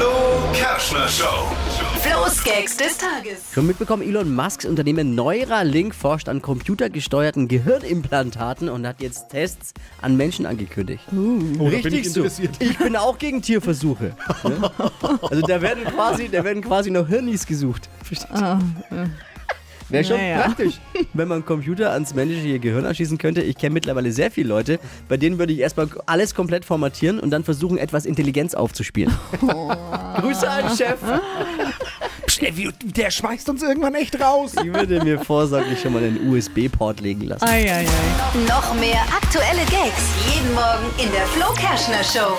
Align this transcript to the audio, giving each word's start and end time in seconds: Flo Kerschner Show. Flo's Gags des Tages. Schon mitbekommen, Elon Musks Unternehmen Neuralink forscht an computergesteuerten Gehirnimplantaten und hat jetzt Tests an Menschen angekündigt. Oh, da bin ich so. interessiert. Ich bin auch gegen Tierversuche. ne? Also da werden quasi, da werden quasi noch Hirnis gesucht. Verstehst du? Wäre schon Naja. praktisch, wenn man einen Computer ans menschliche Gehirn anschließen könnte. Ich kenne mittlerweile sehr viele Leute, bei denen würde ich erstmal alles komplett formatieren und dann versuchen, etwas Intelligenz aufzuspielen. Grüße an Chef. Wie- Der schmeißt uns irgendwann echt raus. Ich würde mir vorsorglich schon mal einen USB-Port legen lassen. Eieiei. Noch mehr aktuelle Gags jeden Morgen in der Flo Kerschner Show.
Flo 0.00 0.40
Kerschner 0.54 1.06
Show. 1.08 1.46
Flo's 2.00 2.42
Gags 2.42 2.74
des 2.74 2.96
Tages. 2.96 3.52
Schon 3.52 3.66
mitbekommen, 3.66 4.02
Elon 4.02 4.34
Musks 4.34 4.64
Unternehmen 4.64 5.14
Neuralink 5.14 5.94
forscht 5.94 6.30
an 6.30 6.40
computergesteuerten 6.40 7.48
Gehirnimplantaten 7.48 8.70
und 8.70 8.86
hat 8.86 9.02
jetzt 9.02 9.28
Tests 9.28 9.74
an 10.00 10.16
Menschen 10.16 10.46
angekündigt. 10.46 11.04
Oh, 11.12 11.68
da 11.68 11.76
bin 11.82 11.92
ich 11.92 12.10
so. 12.10 12.20
interessiert. 12.20 12.56
Ich 12.60 12.78
bin 12.78 12.96
auch 12.96 13.18
gegen 13.18 13.42
Tierversuche. 13.42 14.16
ne? 14.42 14.70
Also 15.20 15.42
da 15.42 15.60
werden 15.60 15.84
quasi, 15.84 16.30
da 16.30 16.44
werden 16.44 16.62
quasi 16.62 16.90
noch 16.90 17.06
Hirnis 17.06 17.44
gesucht. 17.44 17.90
Verstehst 18.02 18.32
du? 18.34 18.58
Wäre 19.90 20.04
schon 20.04 20.16
Naja. 20.16 20.42
praktisch, 20.42 20.74
wenn 21.14 21.28
man 21.28 21.36
einen 21.36 21.44
Computer 21.46 21.90
ans 21.92 22.14
menschliche 22.14 22.58
Gehirn 22.58 22.84
anschließen 22.86 23.18
könnte. 23.18 23.42
Ich 23.42 23.56
kenne 23.56 23.74
mittlerweile 23.74 24.12
sehr 24.12 24.30
viele 24.30 24.48
Leute, 24.48 24.78
bei 25.08 25.16
denen 25.16 25.38
würde 25.38 25.52
ich 25.52 25.58
erstmal 25.58 25.88
alles 26.06 26.34
komplett 26.34 26.64
formatieren 26.64 27.18
und 27.20 27.30
dann 27.30 27.44
versuchen, 27.44 27.78
etwas 27.78 28.06
Intelligenz 28.06 28.54
aufzuspielen. 28.54 29.12
Grüße 30.20 30.48
an 30.48 30.76
Chef. 30.76 30.98
Wie- 32.56 32.70
Der 32.82 33.10
schmeißt 33.10 33.48
uns 33.48 33.62
irgendwann 33.62 33.94
echt 33.94 34.18
raus. 34.20 34.52
Ich 34.62 34.72
würde 34.72 35.02
mir 35.04 35.18
vorsorglich 35.18 35.80
schon 35.80 35.92
mal 35.92 36.02
einen 36.02 36.30
USB-Port 36.32 37.00
legen 37.00 37.22
lassen. 37.22 37.44
Eieiei. 37.44 37.84
Noch 38.48 38.72
mehr 38.74 39.02
aktuelle 39.14 39.62
Gags 39.68 40.02
jeden 40.32 40.54
Morgen 40.54 40.86
in 41.04 41.10
der 41.12 41.26
Flo 41.26 41.52
Kerschner 41.54 42.02
Show. 42.04 42.36